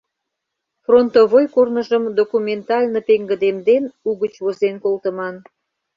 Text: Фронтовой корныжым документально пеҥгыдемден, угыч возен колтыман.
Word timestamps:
Фронтовой 0.85 1.45
корныжым 1.53 2.03
документально 2.19 2.99
пеҥгыдемден, 3.07 3.83
угыч 4.09 4.33
возен 4.43 4.75
колтыман. 4.83 5.35